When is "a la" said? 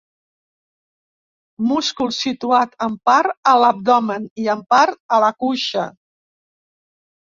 5.21-5.35